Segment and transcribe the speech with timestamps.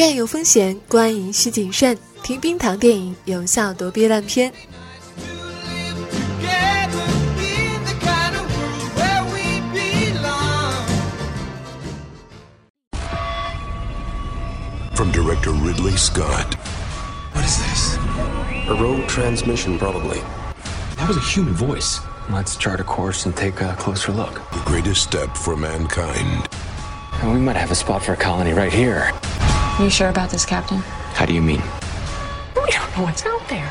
[0.00, 1.96] 院有风险，观影需谨慎。
[2.22, 4.52] 听冰糖电影，有效躲避烂片。
[14.94, 16.54] From director Ridley Scott.
[17.34, 17.98] What is this?
[18.68, 20.20] A rogue transmission, probably.
[20.96, 22.00] That was a human voice.
[22.30, 24.40] Let's chart a course and take a closer look.
[24.52, 26.48] The greatest step for mankind.
[27.22, 29.12] And we might have a spot for a colony right here.
[29.81, 30.83] You sure about this, Captain?
[31.15, 31.59] How do you mean?
[32.55, 33.67] We don't know what's out there.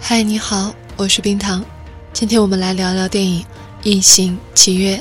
[0.00, 1.64] 嗨，你好，我是冰糖。
[2.12, 3.40] 今天我们来聊聊电影
[3.84, 4.96] 《异形契约》。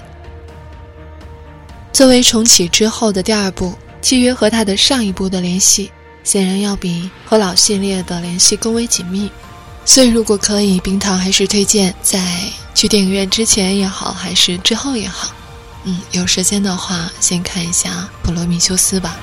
[1.92, 5.92] 作为重启之后的第二部，《契约》和它的上一部的联系，
[6.23, 9.31] 显然要比和老系列的联系更为紧密。
[9.84, 15.31] 所以，如果可以，冰糖还是推荐在去电影院之前也好，还是之后也好，
[15.83, 17.89] 嗯，有时间的话，先看一下
[18.25, 19.17] 《普罗米修斯》吧。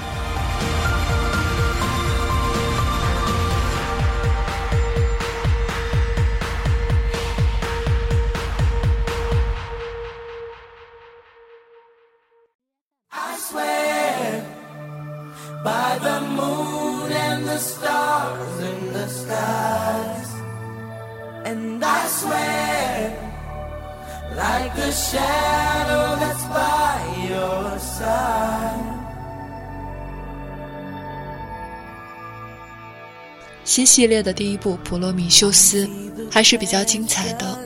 [33.69, 35.87] 新系列的第一部《普罗米修斯》
[36.31, 37.59] 还是比较精彩的，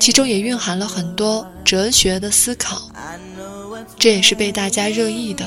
[0.00, 2.90] 其中也蕴含了很多哲学的思考，
[3.96, 5.46] 这也是被大家热议的。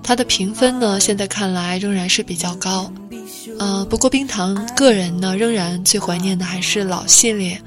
[0.00, 2.92] 它的评分呢，现在看来仍然是比较高。
[3.58, 7.60] 呃，不过冰糖个人呢，仍然最怀念的还是老系列，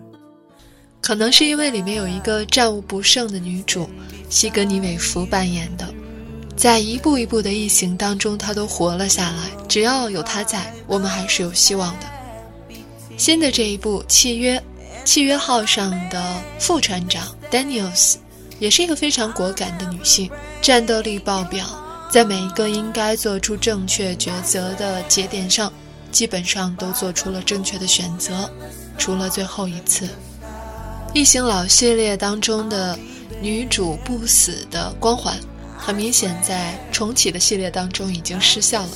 [1.02, 3.90] 可能是因为里面有一个战无不胜的女主
[4.30, 5.94] 西格尼韦弗扮演的。
[6.56, 9.52] 在一步一步的异形当中，他都活了下来。
[9.68, 12.06] 只要有他在，我们还是有希望的。
[13.18, 14.58] 新的这一部《契约》，
[15.04, 16.24] 契约号上的
[16.60, 18.16] 副船长 Daniels
[18.60, 20.30] 也是一个非常果敢的女性，
[20.62, 21.66] 战斗力爆表，
[22.12, 25.72] 在每一个应该做出正确抉择的节点上，
[26.12, 28.50] 基本上都做出了正确的选择，
[28.98, 30.08] 除了最后一次。
[31.14, 32.98] 异形老系列当中的
[33.42, 35.38] 女主不死的光环。
[35.86, 38.92] 很明显，在重启的系列当中已经失效了。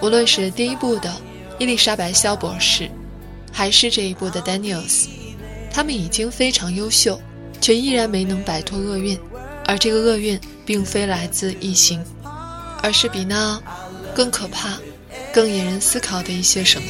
[0.00, 1.14] 无论是第一部的
[1.60, 2.90] 伊丽莎白·肖博士，
[3.52, 5.06] 还是这一部的 Daniels，
[5.70, 7.20] 他们已经非常优秀，
[7.60, 9.16] 却依然没能摆脱厄运。
[9.64, 12.04] 而这个厄运并非来自异形，
[12.82, 13.62] 而是比那
[14.12, 14.76] 更可怕、
[15.32, 16.88] 更引人思考的一些什么。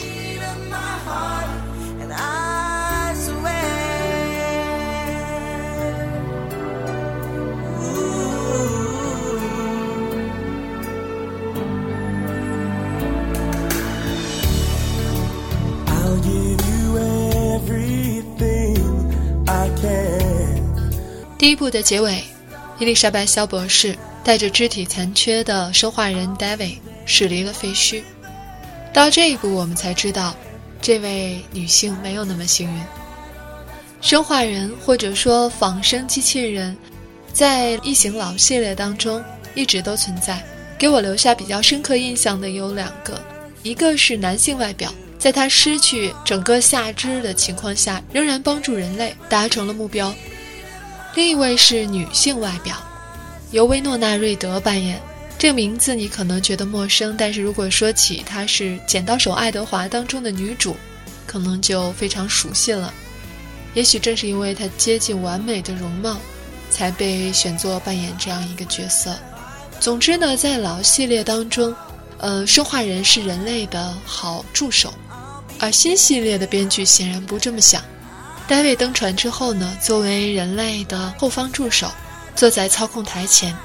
[21.43, 22.23] 第一部的结尾，
[22.79, 28.01] 伊丽莎白·肖博士带着肢体残缺的生化人 David 驶离了废墟。
[28.93, 30.37] 到这一步，我们才知道，
[30.81, 32.81] 这位女性没有那么幸运。
[34.01, 36.77] 生化人或者说仿生机器人，
[37.33, 39.21] 在异形老系列当中
[39.57, 40.41] 一直都存在。
[40.79, 43.21] 给我留下比较深刻印象的有两个，
[43.65, 50.15] 一个是男性外表，在他失去整个下肢的情况下，仍然帮助人类达成了目标。
[51.15, 52.77] 另一位是女性外表，
[53.51, 55.01] 由薇诺娜·瑞德扮演。
[55.39, 60.75] 这个名字你可能觉得陌生，但是如果说起她是《剪刀手爱德华》当中的女主，
[61.27, 62.95] 可能就非常熟悉了。
[63.75, 66.17] 也许正是因为她接近完美的容貌，
[66.71, 69.15] 才被选作扮演这样一个角色。
[69.81, 71.75] 总之呢，在老系列当中，
[72.19, 74.95] 呃，生化人是人类的好助手，
[75.59, 77.83] 而新系列的编剧显然不这么想。
[78.49, 81.91] 大卫登船之后呢，作为人类的后方助手，
[82.37, 83.57] 坐在操控台前。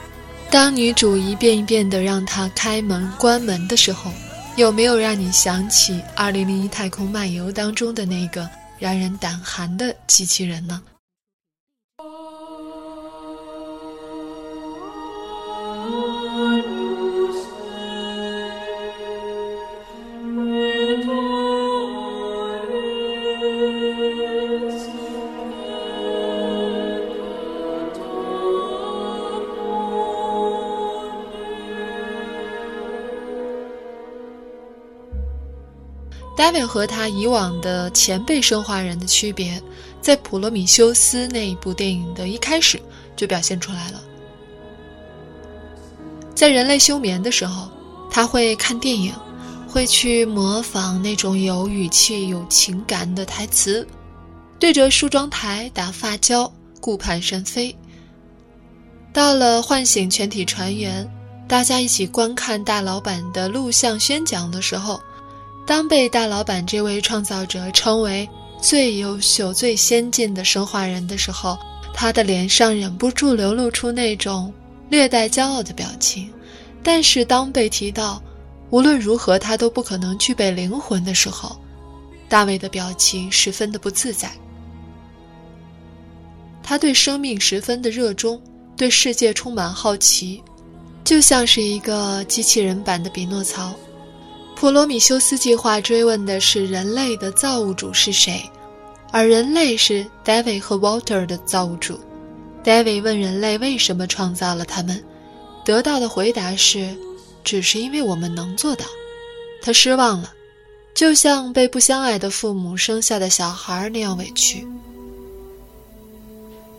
[0.49, 4.11] 当女主一遍一遍地让他开门关门的时候，
[4.55, 10.81] 有没有让你想起《2001太空漫游》当中的那个让人胆寒的机器人呢？
[36.37, 39.59] David 和他以往的前辈生化人的区别，
[39.99, 42.79] 在《普罗米修斯》那一部电影的一开始
[43.15, 43.99] 就表现出来了。
[46.35, 47.67] 在人类休眠的时候，
[48.11, 49.11] 他会看电影，
[49.67, 53.85] 会去模仿那种有语气、有情感的台词，
[54.59, 57.75] 对着梳妆台打发胶，顾盼神飞。
[59.11, 61.09] 到了唤醒全体船员，
[61.47, 65.01] 大家一起观看大老板的录像宣讲的时候，
[65.67, 68.27] 当被大老板这位创造者称为
[68.61, 71.57] 最优秀、最先进的生化人的时候，
[71.93, 74.51] 他的脸上忍不住流露出那种
[74.89, 76.31] 略带骄傲的表情。
[76.81, 78.23] 但是当被提到
[78.69, 81.55] 无论如何他都不可能具备灵魂的时候，
[82.29, 84.31] 大卫的表情十分的不自在。
[86.63, 88.41] 他对生命十分的热衷。
[88.77, 90.39] 对世界充满好奇，
[91.03, 93.73] 就像是一个机器人版的匹诺曹。
[94.59, 98.41] 普罗米修斯计划追问的是人类的造物主是谁，
[99.11, 101.99] 而人类是 David 和 Walter 的造物主。
[102.63, 105.01] David 问人类为什么创造了他们，
[105.63, 106.89] 得到的回答是：
[107.43, 108.83] 只是因为我们能做到。
[109.61, 110.33] 他失望了，
[110.95, 114.67] 就像被不相爱的父母生下的小孩那样委屈。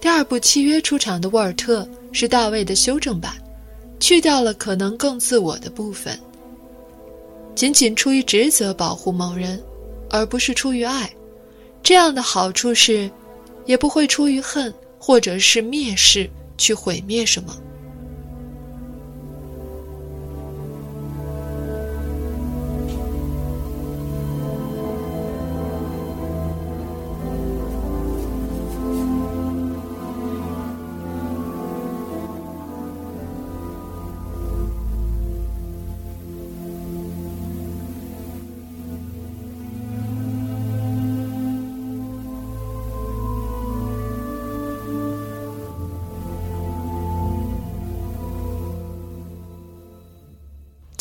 [0.00, 3.34] 第二部契约出场的沃尔特是大卫的修正版，
[4.00, 6.18] 去掉了可能更自我的部分。
[7.58, 9.60] 仅仅出于职责保护某人，
[10.10, 11.12] 而不是出于爱，
[11.82, 13.10] 这样的好处是，
[13.66, 17.60] 也不会出于恨或者是蔑视去毁灭什么。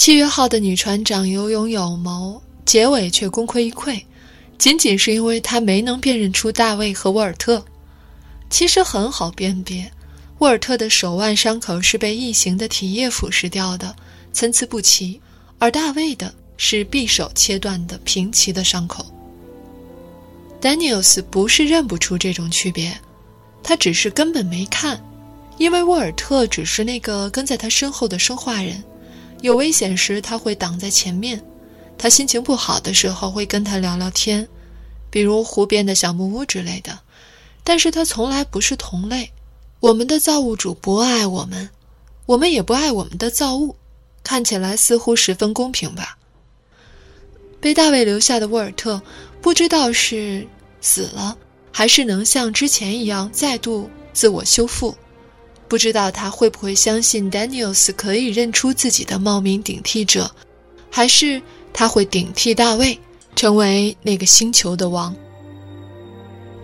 [0.08, 4.02] 契约号的女船长有勇有谋，结尾却功亏一篑，
[4.58, 7.62] 仅仅是因为她没能辨认出大卫和沃尔特。
[8.50, 9.92] 其实很好辨别，
[10.38, 13.94] 沃尔特的手腕伤口是被异形的体液腐蚀掉的，
[14.32, 15.20] 参差不齐；
[15.60, 19.06] 而大卫的是匕首切断的平齐的伤口。
[20.62, 22.98] Daniels 不是认不出这种区别，
[23.62, 24.98] 他只是根本没看，
[25.58, 28.82] 因为沃尔特只是那个跟在他身后的生化人。
[29.42, 31.40] 有危险时，他会挡在前面；
[31.98, 34.48] 他心情不好的时候，会跟他聊聊天，
[35.10, 37.00] 比如湖边的小木屋之类的。
[37.64, 39.32] 但是他从来不是同类。
[39.80, 41.70] 我们的造物主不爱我们，
[42.26, 43.76] 我们也不爱我们的造物。
[44.24, 46.18] 看起来似乎十分公平吧？
[47.62, 49.02] 被大卫留下的沃尔特，
[49.42, 50.46] 不知道是
[50.82, 51.38] 死了，
[51.72, 54.96] 还是能像之前一样再度自我修复。
[55.68, 60.32] 不知道他会不会相信 Daniels 可以认出自己的冒名顶替者，
[60.90, 61.42] 还是
[61.74, 62.98] 他会顶替大卫，
[63.36, 65.16] 成为那个星球的王？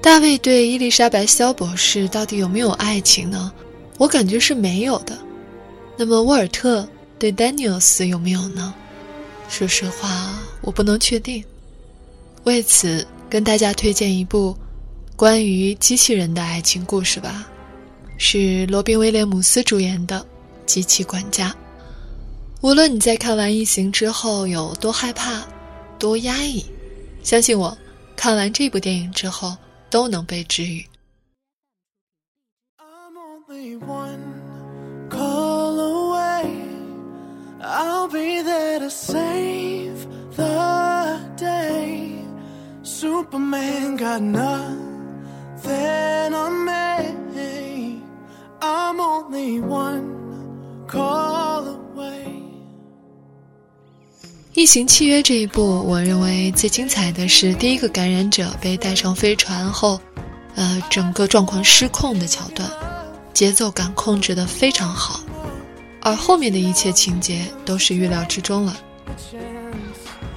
[0.01, 3.51] 大卫对伊丽莎白·肖博士到底有没有爱情呢？
[3.97, 5.17] 我感觉是没有的。
[5.97, 6.87] 那么沃尔特
[7.19, 8.73] 对 Daniels 有没有呢？
[9.47, 11.43] 说实话，我不能确定。
[12.43, 14.57] 为此，跟大家推荐一部
[15.15, 17.47] 关于机器人的爱情故事吧。
[18.17, 20.19] 是罗宾·威廉姆斯主演的
[20.65, 21.49] 《机器管家》。
[22.61, 25.43] 无论你在看完《异形》之后有多害怕、
[25.99, 26.65] 多压抑，
[27.23, 27.77] 相信我，
[28.15, 29.55] 看完这部电影之后
[29.89, 30.85] 都能被治愈。
[43.03, 45.63] Superman got nothing
[46.33, 46.82] on me.
[49.31, 50.03] One
[50.87, 51.63] call
[51.95, 52.25] away
[54.53, 59.99] 异形契约这一部，我认为最精彩的是第一个感染者被带上飞船后，
[60.55, 62.69] 呃，整个状况失控的桥段，
[63.33, 65.21] 节奏感控制的非常好，
[66.01, 68.77] 而后面的一切情节都是预料之中了。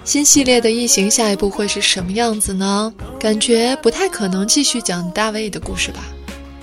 [0.05, 2.95] 新系列的异形下一步会是什么样子呢？
[3.21, 6.01] 感觉不太可能继续讲大卫的故事吧。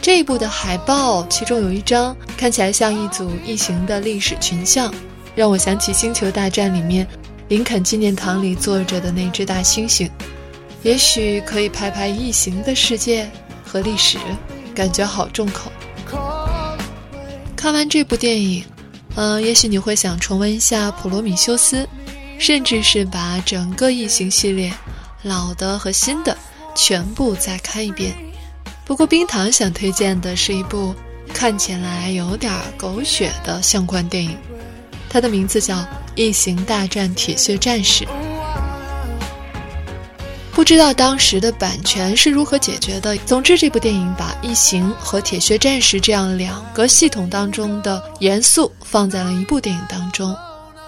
[0.04, 4.94] 这一部的海报，其中有一张看起来像一组异形的历史群像，
[5.34, 7.08] 让我想起《星球大战》里面
[7.48, 10.10] 林肯纪念堂里坐着的那只大猩猩。
[10.82, 13.32] 也许可以拍拍异形的世界
[13.66, 14.18] 和历史，
[14.76, 15.72] 感觉好重口。
[17.56, 18.62] 看完这部电影，
[19.16, 21.78] 嗯，也许你会想重温一下《普罗米修斯》，
[22.38, 24.74] 甚至是把整个异形系列
[25.22, 26.38] 老的和新的
[26.76, 28.14] 全部再看一遍。
[28.86, 30.94] 不过冰糖想推荐的是一部
[31.34, 34.38] 看起来有点狗血的相关电影，
[35.10, 35.76] 它的名字叫
[36.16, 38.04] 《异形大战铁血战士》。
[40.52, 43.18] 不知道当时的版权是如何解决的。
[43.26, 50.36] 总之，这部电影把异形和铁血战士这样两个系统当中的元素放在了一部电影当中，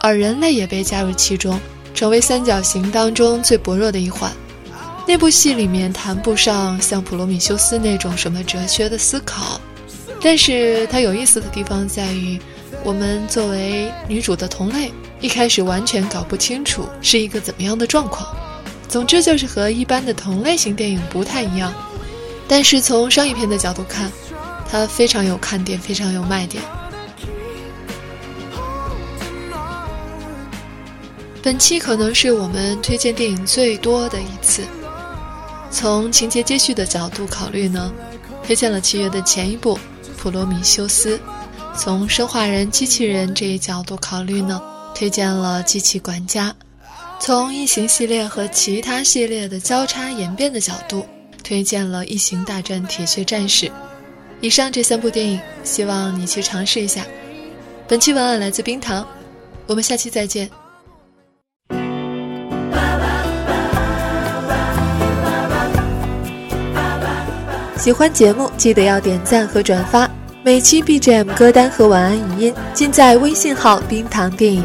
[0.01, 1.59] 而人类也被加入其中，
[1.95, 4.31] 成为三角形当中最薄弱的一环。
[5.07, 9.61] 那部戏里面谈不上像普罗米修斯那种什么哲学的思考，
[10.19, 12.39] 但是它有意思的地方在于，
[12.83, 18.35] 我们作为女主的同类，一开始完全搞不清楚是一个怎么样的状况。
[18.87, 21.71] 总之就是和一般的同类型电影不太一样，
[22.47, 24.11] 但是从商业片的角度看，
[24.69, 26.63] 它非常有看点，非常有卖点。
[31.43, 34.63] 本期可能是我们推荐电影最多的一次。
[35.75, 37.93] 从情节接续的角度考虑呢，
[38.41, 39.75] 推荐了契约的前一部
[40.17, 41.17] 《普罗米修斯》；
[41.77, 44.61] 从生化人机器人这一角度考虑呢，
[44.95, 46.49] 推荐了《机器管家》。
[47.19, 51.05] 从异形系列和其他系列的交叉演变的角度，
[51.43, 53.65] 推荐了《异形大战铁血战士》。
[54.39, 57.05] 以上这三部电影，希望你去尝试一下。
[57.85, 59.05] 本期文案来自冰糖，
[59.67, 60.49] 我们下期再见。
[67.85, 70.09] 喜欢节目记得要点赞和转发，
[70.43, 74.63] 每期 BGM 歌单和晚安语音尽在微信号“冰糖电影”。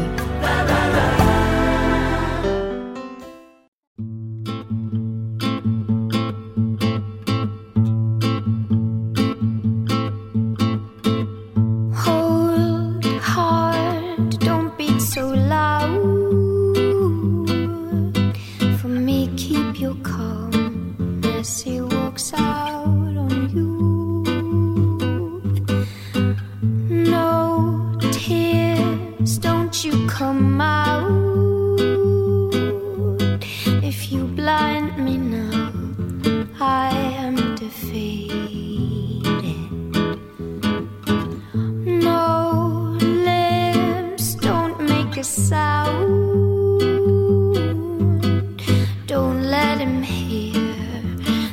[49.07, 50.53] Don't let him hear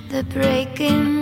[0.08, 1.17] the breaking.